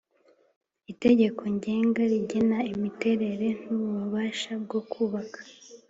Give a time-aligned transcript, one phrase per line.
[0.91, 5.39] Itegeko ngenga rigena imiterere nu ububasha bwo kubaka